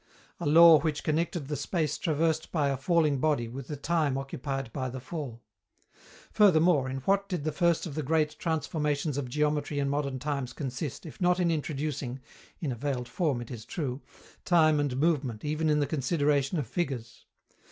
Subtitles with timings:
[0.39, 4.73] A law which connected the space traversed by a falling body with the time occupied
[4.73, 5.43] by the fall.
[6.31, 10.53] Furthermore, in what did the first of the great transformations of geometry in modern times
[10.53, 12.19] consist, if not in introducing
[12.59, 14.01] in a veiled form, it is true
[14.43, 17.27] time and movement even in the consideration of figures?